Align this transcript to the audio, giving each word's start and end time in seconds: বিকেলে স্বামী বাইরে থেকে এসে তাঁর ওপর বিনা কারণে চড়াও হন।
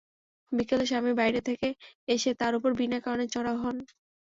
বিকেলে 0.51 0.85
স্বামী 0.85 1.13
বাইরে 1.19 1.39
থেকে 1.47 1.67
এসে 2.07 2.31
তাঁর 2.39 2.53
ওপর 2.57 2.71
বিনা 2.79 2.97
কারণে 3.05 3.25
চড়াও 3.33 3.57
হন। 3.63 3.77